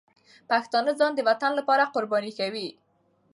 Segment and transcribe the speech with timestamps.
[0.49, 2.67] پښتانه ځان د وطن لپاره قرباني کوي.